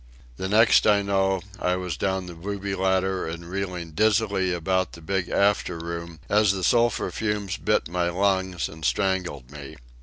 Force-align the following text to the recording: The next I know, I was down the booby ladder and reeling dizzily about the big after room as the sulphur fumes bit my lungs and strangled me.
The 0.37 0.49
next 0.49 0.87
I 0.87 1.03
know, 1.03 1.41
I 1.59 1.75
was 1.75 1.95
down 1.95 2.25
the 2.25 2.33
booby 2.33 2.73
ladder 2.73 3.27
and 3.27 3.45
reeling 3.47 3.91
dizzily 3.91 4.51
about 4.51 4.93
the 4.93 4.99
big 5.01 5.29
after 5.29 5.77
room 5.77 6.19
as 6.27 6.53
the 6.53 6.63
sulphur 6.63 7.11
fumes 7.11 7.57
bit 7.57 7.87
my 7.87 8.09
lungs 8.09 8.67
and 8.67 8.83
strangled 8.83 9.51
me. 9.51 9.75